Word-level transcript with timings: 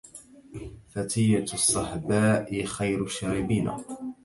فتية 0.89 1.43
الصهباء 1.43 2.63
خير 2.63 3.03
الشاربين 3.03 3.71